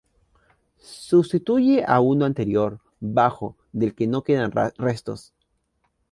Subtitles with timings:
[0.79, 5.35] Sustituye a uno anterior, bajo, del que no quedan restos.